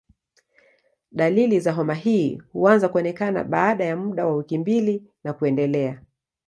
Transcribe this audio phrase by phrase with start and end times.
[1.11, 6.01] Dalili za homa hii huanza kuonekana baada ya muda wa wiki mbili na kuendelea.